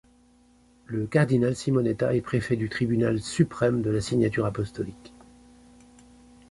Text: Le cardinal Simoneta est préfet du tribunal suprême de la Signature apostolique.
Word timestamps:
Le 0.87 1.05
cardinal 1.05 1.55
Simoneta 1.55 2.15
est 2.15 2.21
préfet 2.21 2.55
du 2.55 2.69
tribunal 2.69 3.21
suprême 3.21 3.83
de 3.83 3.91
la 3.91 4.01
Signature 4.01 4.47
apostolique. 4.47 5.13